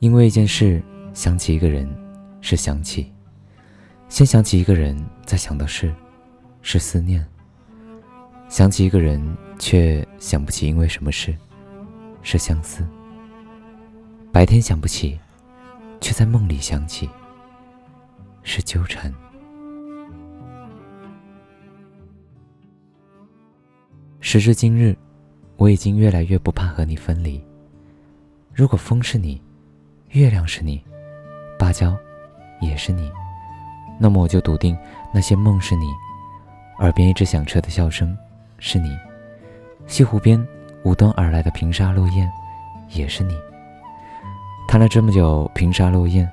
[0.00, 0.80] 因为一件事
[1.12, 1.88] 想起一个人，
[2.40, 3.12] 是想起；
[4.08, 5.92] 先想起一个人，再想到事，
[6.62, 7.26] 是思念。
[8.48, 9.20] 想起一个人，
[9.58, 11.34] 却想不起因为什么事，
[12.22, 12.86] 是相思。
[14.30, 15.18] 白天想不起，
[16.00, 17.10] 却在梦里想起，
[18.44, 19.12] 是纠缠。
[24.20, 24.96] 时至今日，
[25.56, 27.42] 我已经越来越不怕和你分离。
[28.54, 29.42] 如果风是你，
[30.10, 30.82] 月亮是你，
[31.58, 31.94] 芭蕉
[32.60, 33.10] 也是你，
[34.00, 34.76] 那么我就笃定
[35.12, 35.86] 那些梦是你，
[36.78, 38.16] 耳边一直响彻的笑声。
[38.60, 38.98] 是你，
[39.86, 40.44] 西湖边
[40.82, 42.28] 无端而来的平沙落雁，
[42.88, 43.36] 也是你。
[44.66, 46.28] 谈了这么久平沙落雁，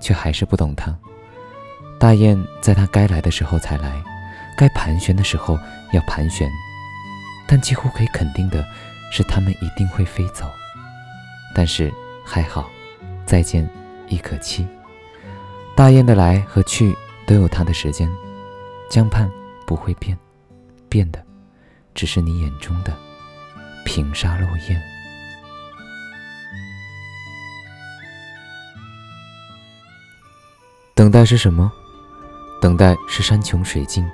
[0.00, 0.92] 却还是不懂它。
[1.98, 4.02] 大雁在它该来的时候才来，
[4.56, 5.56] 该盘旋的时候
[5.92, 6.50] 要盘旋，
[7.46, 8.64] 但几乎可以肯定的
[9.12, 10.50] 是，它们一定会飞走。
[11.54, 11.92] 但是
[12.24, 12.68] 还好，
[13.30, 13.64] 再见
[14.08, 14.66] 亦可期。
[15.76, 16.92] 大雁的来和去
[17.28, 18.10] 都有它的时间，
[18.90, 19.30] 江畔
[19.64, 20.18] 不会变，
[20.88, 21.24] 变的。
[21.94, 22.92] 只是你眼中的
[23.84, 24.82] 平沙落雁。
[30.96, 31.70] 等待是什么？
[32.60, 34.04] 等待是山穷水尽，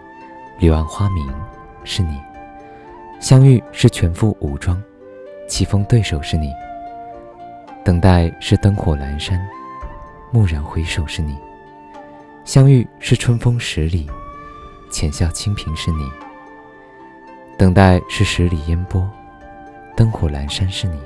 [0.59, 1.27] 柳暗花明，
[1.85, 2.19] 是你；
[3.19, 4.83] 相遇是全副武装，
[5.49, 6.49] 棋逢对手是你；
[7.87, 9.41] 等待是灯火阑珊，
[10.33, 11.37] 蓦然回首是你；
[12.45, 14.11] 相遇是春风十里，
[14.91, 16.11] 浅笑清平是你。
[17.57, 19.09] 等待是十里烟波，
[19.97, 20.99] 灯火阑珊是你；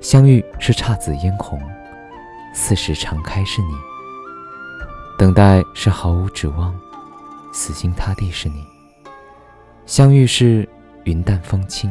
[0.00, 1.62] 相遇是姹紫嫣红，
[2.52, 3.68] 四时常开是你。
[5.16, 6.74] 等待是毫无指望，
[7.52, 8.64] 死心塌地是你；
[9.86, 10.68] 相遇是
[11.04, 11.88] 云淡风轻，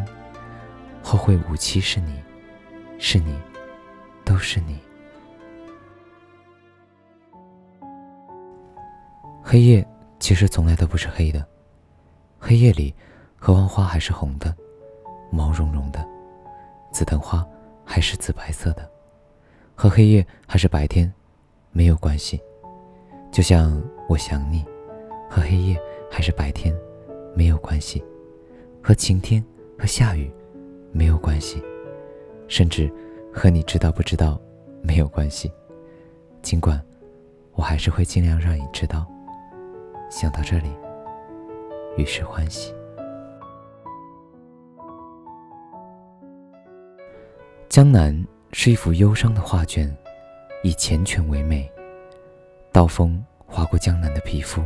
[1.02, 2.22] 后会无期是你。
[3.00, 3.34] 是你，
[4.28, 4.78] 都是你。
[9.42, 9.88] 黑夜
[10.20, 11.48] 其实从来都不是黑的，
[12.38, 12.94] 黑夜里。
[13.40, 14.54] 荷花花还是红的，
[15.32, 16.02] 毛茸茸的；
[16.92, 17.48] 紫藤花
[17.86, 18.90] 还是紫白色的，
[19.76, 21.14] 和黑夜还是白天
[21.72, 22.42] 没有关系。
[23.32, 24.66] 就像我想你，
[25.30, 26.76] 和黑夜还是白天
[27.36, 28.04] 没有关系，
[28.82, 29.42] 和晴天
[29.78, 30.30] 和下雨
[30.92, 31.64] 没有关系，
[32.48, 32.92] 甚至
[33.38, 34.42] 和你知道不知道
[34.82, 35.52] 没有关系。
[36.42, 36.84] 尽管
[37.52, 39.06] 我还是会尽量让你知道。
[40.10, 40.72] 想到这里，
[41.98, 42.74] 于是欢喜。
[47.70, 49.96] 江南是一幅忧伤的画卷，
[50.64, 51.70] 以缱绻为美。
[52.72, 54.64] 刀锋划过江南的皮肤，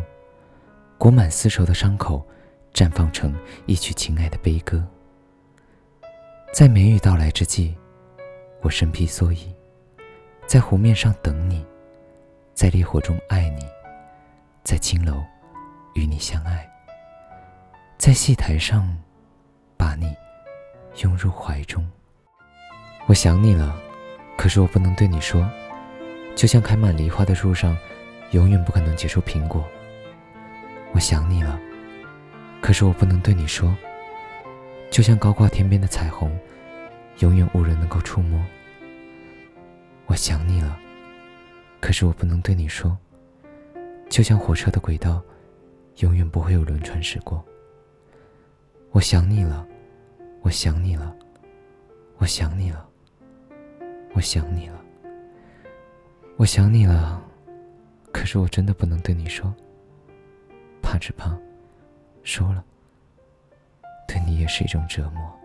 [0.97, 2.25] 裹满丝绸的伤口，
[2.73, 4.81] 绽放成一曲情爱的悲歌。
[6.53, 7.75] 在梅雨到来之际，
[8.61, 9.53] 我身披蓑衣，
[10.45, 11.65] 在湖面上等你，
[12.53, 13.65] 在烈火中爱你，
[14.63, 15.23] 在青楼
[15.95, 16.69] 与你相爱，
[17.97, 18.95] 在戏台上
[19.75, 20.15] 把你
[21.01, 21.83] 拥入怀中。
[23.07, 23.75] 我想你了，
[24.37, 25.49] 可是我不能对你说，
[26.35, 27.75] 就像开满梨花的树上，
[28.29, 29.65] 永远不可能结出苹果。
[30.93, 31.59] 我想你了，
[32.61, 33.75] 可是我不能对你说，
[34.91, 36.31] 就像高挂天边的彩虹，
[37.19, 38.43] 永远无人能够触摸。
[40.07, 40.77] 我想你了，
[41.79, 42.97] 可是我不能对你说，
[44.09, 45.21] 就像火车的轨道，
[45.97, 47.43] 永远不会有轮船驶过。
[48.91, 49.65] 我想你了，
[50.41, 51.15] 我想你了，
[52.17, 52.87] 我想你了。
[54.13, 54.83] 我想你了，
[56.35, 57.23] 我想你了，
[58.11, 59.55] 可是我真的不能对你说，
[60.81, 61.33] 怕只怕
[62.21, 62.61] 说了，
[64.05, 65.40] 对你也是一种折磨。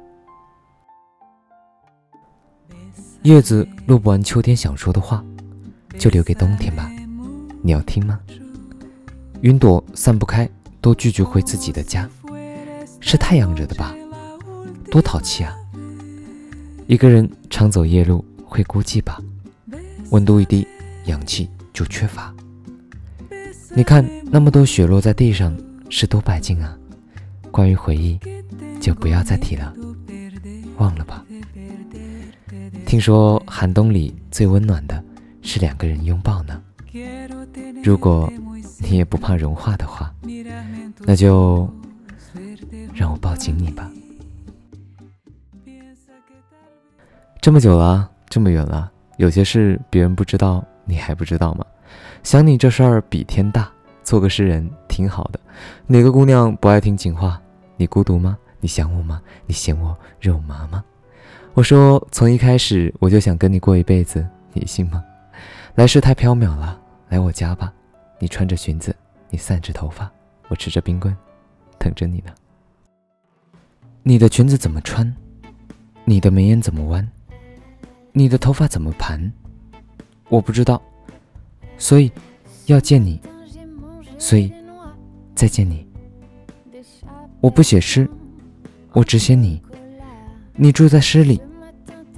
[3.26, 5.20] 叶子录不完秋天想说的话，
[5.98, 6.88] 就留给冬天吧。
[7.60, 8.20] 你要听吗？
[9.40, 10.48] 云朵散不开，
[10.80, 12.08] 都拒绝回自己的家，
[13.00, 13.92] 是太阳惹的吧？
[14.92, 15.52] 多淘气啊！
[16.86, 18.24] 一个人常走夜路。
[18.48, 19.20] 会孤寂吧，
[20.10, 20.64] 温度一低，
[21.06, 22.32] 氧气就缺乏。
[23.74, 25.54] 你看那么多雪落在地上，
[25.90, 26.78] 是多白净啊！
[27.50, 28.16] 关于回忆，
[28.80, 29.74] 就不要再提了，
[30.78, 31.05] 忘了。
[32.96, 35.04] 听说寒冬里最温暖的
[35.42, 36.62] 是两个人拥抱呢。
[37.84, 38.32] 如果
[38.78, 40.10] 你也不怕融化的话，
[41.00, 41.68] 那就
[42.94, 43.90] 让我抱紧你吧。
[47.38, 48.10] 这么久了。
[48.30, 51.66] 这么远了，有些事别人不知道，你还不知道吗？
[52.22, 53.70] 想你这事儿比天大，
[54.04, 55.38] 做个诗人挺好的。
[55.86, 57.38] 哪个姑娘不爱听情话？
[57.76, 58.38] 你孤独吗？
[58.58, 59.20] 你想我吗？
[59.44, 60.82] 你嫌我肉麻吗？
[61.56, 65.02] 我说从一开始我就想跟你过一辈子，你信吗？
[65.74, 67.72] 来世太缥缈了，来我家吧。
[68.18, 68.94] 你穿着裙子，
[69.30, 70.12] 你散着头发，
[70.48, 71.16] 我吃着冰棍，
[71.78, 72.34] 等着你呢。
[74.02, 75.10] 你的裙子怎么穿？
[76.04, 77.08] 你的眉眼怎么弯？
[78.12, 79.32] 你的头发怎么盘？
[80.28, 80.82] 我不知道，
[81.78, 82.12] 所以
[82.66, 83.18] 要见你，
[84.18, 84.52] 所以
[85.34, 85.88] 再见你。
[87.40, 88.06] 我不写诗，
[88.92, 89.62] 我只写你。
[90.58, 91.38] 你住在诗里，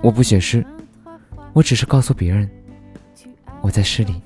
[0.00, 0.65] 我不写诗，
[1.53, 2.49] 我只是告诉别人，
[3.61, 4.21] 我在诗里。